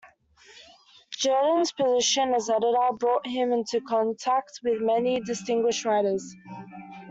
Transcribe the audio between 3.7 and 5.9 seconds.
contact with many distinguished